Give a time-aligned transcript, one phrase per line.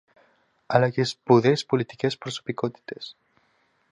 [0.65, 3.15] αλλά και σπουδαίες πολιτικές προσωπικότητες